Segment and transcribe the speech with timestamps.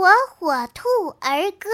[0.00, 0.08] 火
[0.38, 1.68] 火兔儿歌。